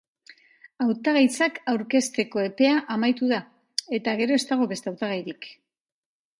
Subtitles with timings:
[0.85, 3.41] Hautagaitzak aurkezteko epea amaitu da
[4.01, 5.51] eta ez dago beste hautagairik.